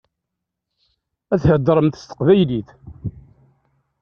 Ad 1.33 1.39
theḍṛemt 1.41 1.99
s 2.01 2.03
teqbaylit. 2.05 2.69